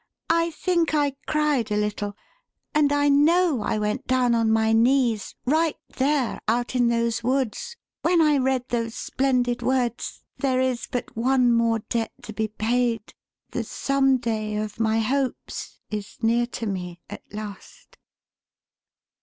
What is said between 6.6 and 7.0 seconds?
in